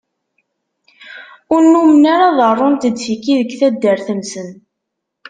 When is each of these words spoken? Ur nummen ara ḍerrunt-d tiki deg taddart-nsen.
Ur 1.53 1.61
nummen 1.71 2.03
ara 2.13 2.29
ḍerrunt-d 2.39 2.83
tiki 3.01 3.33
deg 3.39 3.49
taddart-nsen. 3.59 4.49